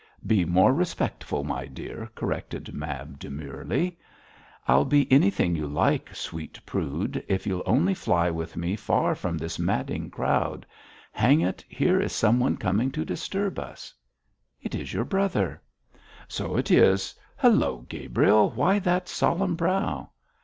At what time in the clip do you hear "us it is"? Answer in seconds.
13.59-14.91